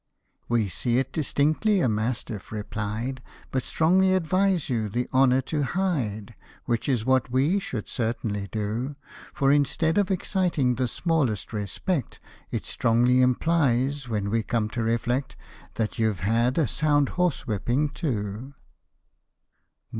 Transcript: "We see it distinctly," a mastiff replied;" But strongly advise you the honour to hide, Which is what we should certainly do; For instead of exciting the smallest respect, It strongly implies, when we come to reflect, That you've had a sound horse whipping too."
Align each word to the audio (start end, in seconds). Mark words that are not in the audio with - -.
"We 0.57 0.67
see 0.67 0.97
it 0.97 1.13
distinctly," 1.13 1.79
a 1.79 1.87
mastiff 1.87 2.51
replied;" 2.51 3.21
But 3.51 3.61
strongly 3.61 4.15
advise 4.15 4.67
you 4.67 4.89
the 4.89 5.07
honour 5.13 5.41
to 5.53 5.61
hide, 5.61 6.33
Which 6.65 6.89
is 6.89 7.05
what 7.05 7.29
we 7.31 7.59
should 7.59 7.87
certainly 7.87 8.47
do; 8.51 8.93
For 9.31 9.51
instead 9.51 9.99
of 9.99 10.09
exciting 10.09 10.73
the 10.73 10.87
smallest 10.87 11.53
respect, 11.53 12.19
It 12.49 12.65
strongly 12.65 13.21
implies, 13.21 14.09
when 14.09 14.31
we 14.31 14.41
come 14.41 14.69
to 14.71 14.81
reflect, 14.81 15.35
That 15.75 15.99
you've 15.99 16.21
had 16.21 16.57
a 16.57 16.67
sound 16.67 17.09
horse 17.09 17.45
whipping 17.45 17.89
too." 17.89 18.55